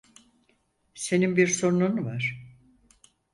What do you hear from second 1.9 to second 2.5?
var.